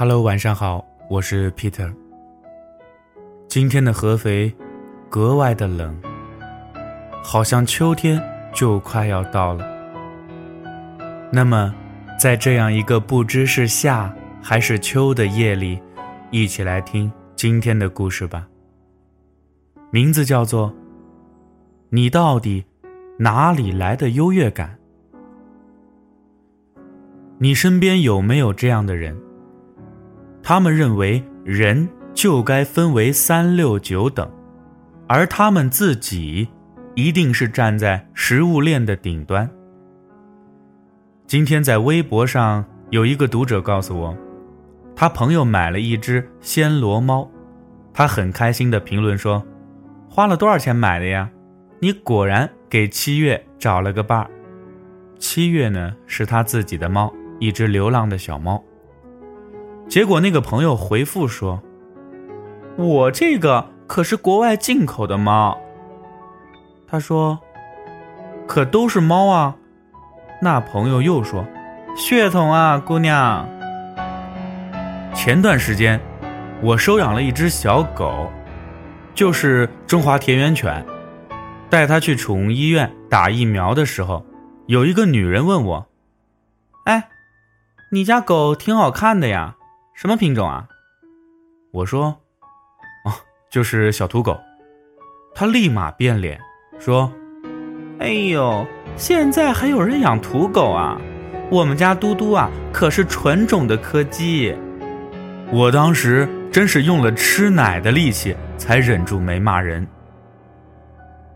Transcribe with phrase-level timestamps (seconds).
[0.00, 1.92] Hello，晚上好，我是 Peter。
[3.48, 4.54] 今天的合肥
[5.10, 6.00] 格外的冷，
[7.24, 8.22] 好像秋天
[8.54, 9.66] 就快要到了。
[11.32, 11.74] 那么，
[12.16, 15.82] 在这样一个不知是夏还是秋的夜里，
[16.30, 18.46] 一起来听今天的故事吧。
[19.90, 20.70] 名字叫做
[21.88, 22.64] 《你到底
[23.18, 24.78] 哪里来的优越感》。
[27.38, 29.20] 你身边有没有这样的人？
[30.48, 34.26] 他们认为人就该分为三六九等，
[35.06, 36.48] 而他们自己
[36.94, 39.46] 一定是站在食物链的顶端。
[41.26, 44.16] 今天在微博上有一个读者告诉我，
[44.96, 47.30] 他朋友买了一只暹罗猫，
[47.92, 49.44] 他很开心的评论说
[50.08, 51.28] ：“花了多少钱买的呀？
[51.78, 54.30] 你果然给七月找了个伴儿。
[55.18, 58.64] 七月呢是他自己的猫。”一只流浪的小猫。
[59.88, 61.62] 结果那个朋友回复说
[62.76, 65.58] ：“我这个可是国外进口的猫。”
[66.86, 67.38] 他说
[68.46, 69.56] ：“可都是猫啊。”
[70.42, 71.46] 那朋友又说
[71.96, 73.48] ：“血统啊，姑娘。”
[75.14, 75.98] 前段时间，
[76.62, 78.30] 我收养了一只小狗，
[79.14, 80.84] 就是中华田园犬。
[81.70, 84.24] 带它去宠物医院打疫苗的时候，
[84.66, 85.86] 有一个女人问我
[86.84, 87.08] ：“哎。”
[87.90, 89.56] 你家狗挺好看的呀，
[90.00, 90.64] 什么品种啊？
[91.72, 92.16] 我说，
[93.04, 93.10] 哦，
[93.50, 94.38] 就是小土狗。
[95.34, 96.38] 他立马变脸，
[96.78, 97.12] 说
[97.98, 98.64] ：“哎呦，
[98.96, 101.00] 现在还有人养土狗啊？
[101.50, 104.56] 我们家嘟嘟啊，可是纯种的柯基。”
[105.50, 109.84] 我当时真是用了吃奶的力气，才忍住没骂人。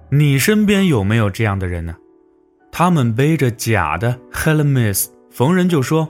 [0.08, 1.96] 你身边有没有这样的人呢？
[2.70, 6.08] 他们背着假的 Hermes，逢人就说。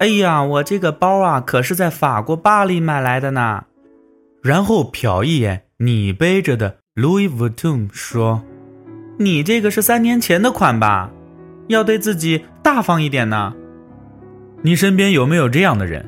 [0.00, 3.64] 哎呀，我这个包啊，可是在法国巴黎买来的呢。
[4.42, 8.42] 然后瞟一眼你背着的 Louis Vuitton，说
[9.18, 11.10] ：“你这个是三年前的款吧？
[11.68, 13.54] 要对自己大方一点呢。”
[14.62, 16.04] 你身边有没有这样的人？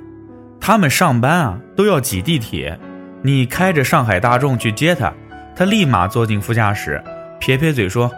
[0.60, 2.78] 他们上班啊都要挤地铁，
[3.22, 5.12] 你开着上海大众去接他，
[5.54, 7.02] 他立马坐进副驾驶，
[7.38, 8.10] 撇撇嘴说：“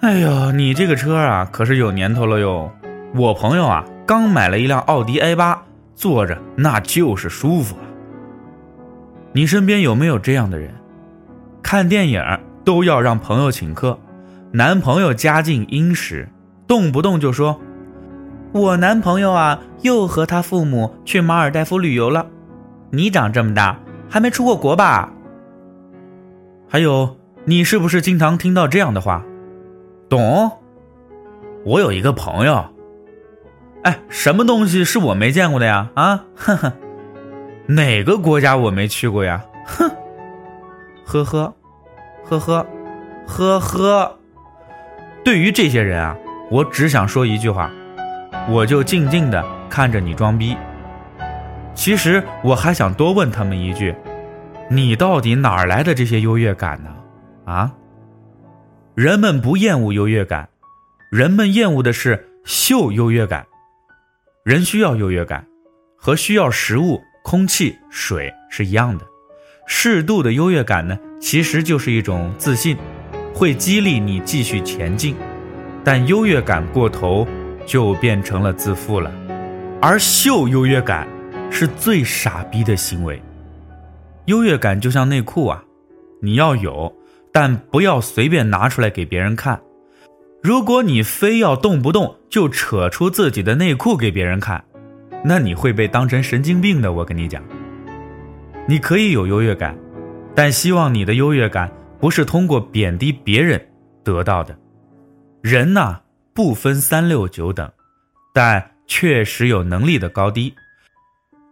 [0.00, 2.72] 哎呦，你这个车啊，可是有年头了哟。
[3.14, 5.62] 我朋友啊。”刚买了一辆奥迪 A 八，
[5.94, 7.88] 坐着那就是舒服啊。
[9.32, 10.70] 你身边有没有这样的人？
[11.62, 12.22] 看电影
[12.62, 13.98] 都要让朋友请客，
[14.50, 16.28] 男朋友家境殷实，
[16.66, 17.58] 动不动就说
[18.52, 22.26] ：“我男朋友啊，又和他父母去马尔代夫旅游了。”
[22.92, 23.78] 你长这么大
[24.10, 25.10] 还没出过国吧？
[26.68, 29.24] 还有，你是不是经常听到这样的话？
[30.10, 30.52] 懂？
[31.64, 32.62] 我有一个朋友。
[33.82, 35.88] 哎，什么东西是我没见过的呀？
[35.94, 36.72] 啊，哼哼，
[37.66, 39.44] 哪个国家我没去过呀？
[39.66, 39.90] 哼，
[41.04, 41.54] 呵呵，
[42.24, 42.66] 呵呵，
[43.26, 44.18] 呵呵。
[45.24, 46.16] 对于这些人啊，
[46.50, 47.70] 我只想说一句话，
[48.48, 50.56] 我就静静的看着你装逼。
[51.74, 53.94] 其实我还想多问他们一句，
[54.70, 56.90] 你到底哪儿来的这些优越感呢？
[57.46, 57.72] 啊？
[58.94, 60.48] 人们不厌恶优越感，
[61.10, 63.44] 人们厌恶的是秀优越感。
[64.44, 65.46] 人需要优越感，
[65.96, 69.06] 和需要食物、空气、水是一样的。
[69.68, 72.76] 适度的优越感呢，其实就是一种自信，
[73.32, 75.14] 会激励你继续前进。
[75.84, 77.24] 但优越感过头，
[77.64, 79.12] 就变成了自负了。
[79.80, 81.06] 而秀优越感，
[81.48, 83.22] 是最傻逼的行为。
[84.26, 85.62] 优越感就像内裤啊，
[86.20, 86.92] 你要有，
[87.30, 89.60] 但不要随便拿出来给别人看。
[90.42, 94.64] 如果你非要动不动就扯出自己的内裤给别人看，
[95.24, 96.92] 那你会被当成神经病的。
[96.92, 97.40] 我跟你讲，
[98.66, 99.78] 你可以有优越感，
[100.34, 103.68] 但希望你的优越感不是通过贬低别人
[104.02, 104.58] 得到的。
[105.42, 106.00] 人呐，
[106.34, 107.70] 不分三六九等，
[108.34, 110.52] 但确实有能力的高低。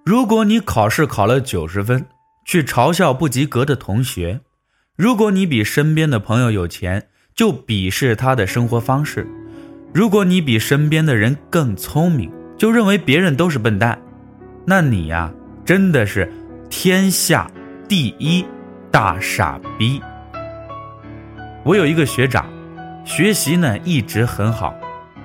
[0.05, 2.05] 如果你考试考了九十分，
[2.45, 4.41] 去嘲笑不及格的同学；
[4.97, 7.07] 如果你比身边的朋友有钱，
[7.41, 9.27] 就鄙视他的生活方式。
[9.95, 13.99] 如果你比身边的人更聪明，就认为别人都是笨蛋，
[14.67, 15.33] 那你呀，
[15.65, 16.31] 真的是
[16.69, 17.51] 天下
[17.89, 18.45] 第一
[18.91, 20.03] 大傻逼。
[21.65, 22.45] 我有一个学长，
[23.07, 24.75] 学习呢一直很好。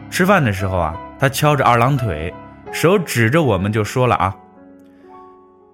[0.10, 2.34] 吃饭的时候啊，他翘着二郎腿，
[2.72, 4.34] 手指着我们就说了啊：“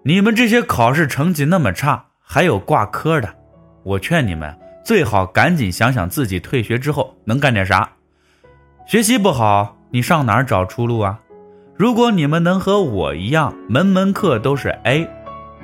[0.03, 3.31] 你们这些考试成绩那么差，还有挂科的，
[3.83, 4.51] 我劝你们。”
[4.83, 7.89] 最好赶紧想想自己退学之后能干点啥。
[8.87, 11.19] 学习不好，你上哪儿找出路啊？
[11.75, 15.07] 如果你们能和我一样，门门课都是 A，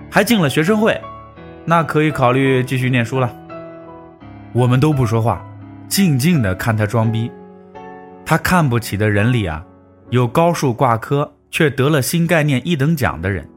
[0.09, 0.99] 还进了学生会，
[1.65, 3.35] 那可以考虑继续念书了。
[4.53, 5.45] 我们都不说话，
[5.87, 7.31] 静静的看他装逼。
[8.25, 9.63] 他看不起的人里啊，
[10.09, 13.49] 有高数挂科却得了新概念一等奖的人，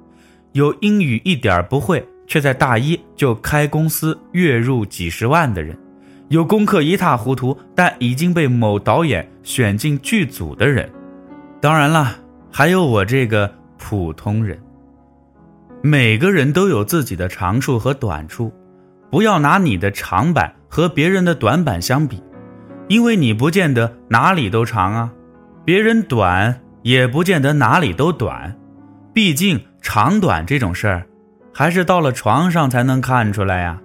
[0.52, 5.76] 有英语一点不会却在大一就开公司月入几十万的人，
[6.28, 10.88] 有功课一塌糊涂但已经被某导演选进剧组的人。
[11.60, 12.16] 当然了。
[12.52, 13.48] 还有我这个
[13.78, 14.58] 普通人。
[15.82, 18.52] 每个人都有自己的长处和短处，
[19.08, 22.20] 不要拿你的长板和别人的短板相比，
[22.88, 25.12] 因为你不见得哪里都长啊，
[25.64, 28.58] 别人短也不见得哪里都短，
[29.14, 31.06] 毕竟长短这种事儿，
[31.52, 33.80] 还是到了床上才能看出来呀。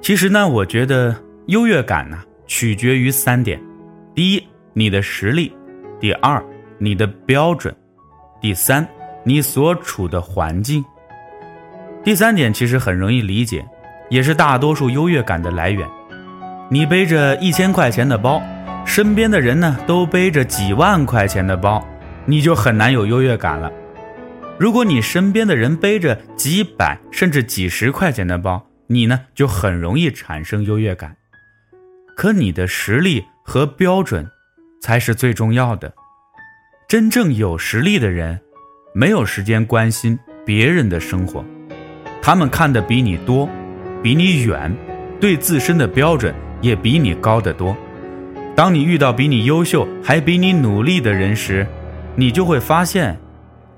[0.00, 1.14] 其实呢，我觉得
[1.46, 3.60] 优越感呢，取决于三点：
[4.14, 4.42] 第一，
[4.72, 5.50] 你的实力；
[6.00, 6.42] 第二，
[6.78, 7.74] 你的标准，
[8.40, 8.86] 第三，
[9.24, 10.84] 你所处的环境。
[12.02, 13.64] 第三点其实很容易理解，
[14.10, 15.88] 也是大多数优越感的来源。
[16.68, 18.42] 你背着一千块钱的包，
[18.84, 21.86] 身边的人呢都背着几万块钱的包，
[22.24, 23.70] 你就很难有优越感了。
[24.62, 31.16] 如果你身边的人背着几百甚至几十块钱的包，你呢就很容易产生优越感。
[32.16, 34.24] 可你的实力和标准，
[34.80, 35.92] 才是最重要的。
[36.86, 38.38] 真正有实力的人，
[38.94, 40.16] 没有时间关心
[40.46, 41.44] 别人的生活，
[42.22, 43.48] 他们看得比你多，
[44.00, 44.72] 比你远，
[45.20, 47.76] 对自身的标准也比你高得多。
[48.54, 51.66] 当你遇到比你优秀还比你努力的人时，
[52.14, 53.18] 你就会发现，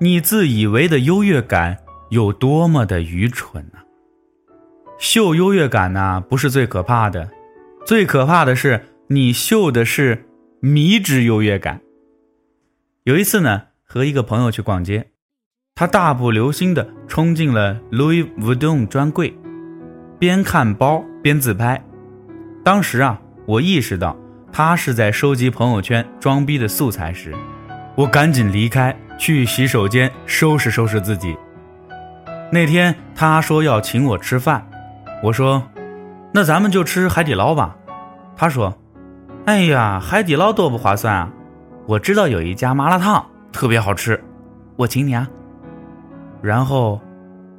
[0.05, 1.79] 你自以为的优越感
[2.11, 3.79] 有多么的愚蠢呢？
[4.99, 7.31] 秀优越感呢，不是最可怕的，
[7.87, 10.27] 最可怕的是你秀的是
[10.61, 11.81] 迷之优越感。
[13.05, 15.07] 有一次呢，和一个朋友去逛街，
[15.75, 19.35] 他大步流星地冲进了 Louis Vuitton 专柜，
[20.19, 21.83] 边看包边自拍。
[22.63, 24.15] 当时啊，我意识到
[24.53, 27.35] 他是在收集朋友圈装逼的素材时，
[27.97, 31.37] 我赶紧离开，去洗手间收拾收拾自己。
[32.51, 34.67] 那天他说要请我吃饭，
[35.23, 35.63] 我说
[36.33, 37.77] ：“那咱们就吃海底捞吧。”
[38.37, 38.77] 他说
[39.47, 41.31] ：“哎呀，海底捞多不划算啊。”
[41.87, 44.23] 我知道有一家麻辣烫特别好吃，
[44.77, 45.29] 我请你啊。
[46.41, 47.01] 然后，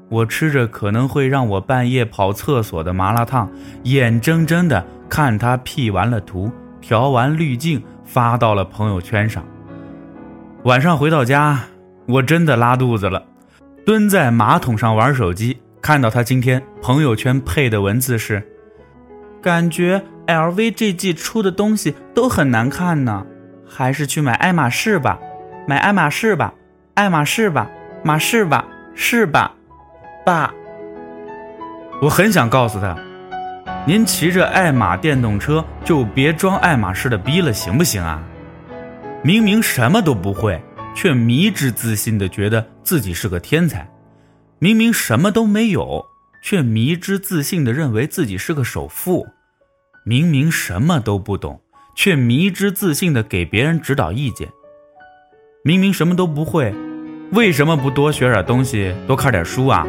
[0.09, 3.49] 我吃着可能会让我半夜跑厕所的麻辣烫，
[3.83, 9.43] 眼睁睁的看他 P 完了图，调完滤镜，发到了朋友圈上。
[10.65, 11.59] 晚上回到家，
[12.07, 13.23] 我真的拉肚子了，
[13.85, 18.41] 蹲在马桶上玩手机，看到他今天朋友圈配的文字是：
[19.43, 23.23] 感觉 LV 这季出的东西都很难看呢。
[23.67, 25.19] 还是去买爱马仕吧，
[25.67, 26.51] 买爱马仕吧，
[26.95, 27.69] 爱马仕吧，
[28.03, 28.65] 马仕吧，
[28.95, 29.51] 是吧，
[30.25, 30.51] 爸。
[32.01, 32.97] 我很想告诉他，
[33.85, 38.19] 您骑着爱玛电动车就别装爱马仕的逼了，行不行啊？
[39.25, 40.61] 明明什么都不会，
[40.93, 43.79] 却迷之自信的觉得自己是个天才；
[44.59, 46.05] 明明什么都没有，
[46.43, 49.25] 却迷之自信的认为自己是个首富；
[50.05, 51.59] 明明什么都不懂。
[51.95, 54.47] 却迷之自信的给别人指导意见。
[55.63, 56.75] 明明什么都不会，
[57.31, 59.87] 为什么不多学点东西，多看点书啊？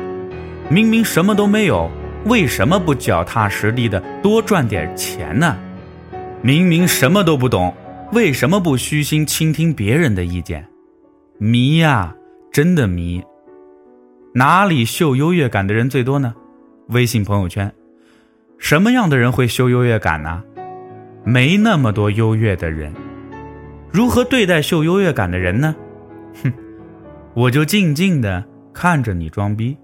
[0.70, 1.90] 明明什么都没有，
[2.24, 5.58] 为什么不脚踏实地的多赚点钱呢？
[6.40, 7.74] 明明什么都不懂，
[8.12, 10.66] 为什么不虚心倾听别人的意见？
[11.38, 12.14] 迷呀，
[12.52, 13.22] 真的迷。
[14.32, 16.34] 哪里秀优越感的人最多呢？
[16.88, 17.72] 微信朋友圈。
[18.58, 20.42] 什么样的人会秀优越感呢？
[21.24, 22.92] 没那么多优越的人，
[23.90, 25.74] 如何对待秀优越感的人呢？
[26.42, 26.52] 哼，
[27.34, 29.76] 我就静静的看着你装逼。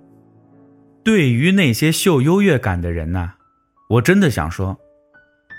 [1.03, 3.33] 对于那些秀优越感的人呢，
[3.91, 4.79] 我真的想说，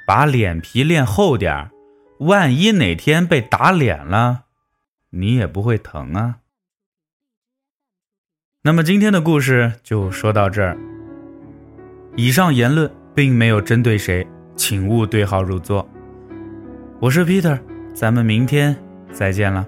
[0.08, 1.70] 把脸皮练厚点儿，
[2.26, 4.46] 万一哪天被打脸了，
[5.10, 6.40] 你也不会疼啊。
[8.64, 10.78] 那么今天的故事就说到这儿。
[12.16, 14.28] 以上言论并没有针对谁。
[14.56, 15.90] 请勿对号入座。
[17.00, 17.60] 我是 Peter，
[17.92, 18.78] 咱们明天
[19.12, 19.66] 再见了。